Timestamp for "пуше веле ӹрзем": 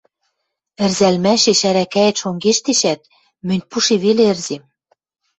3.69-4.63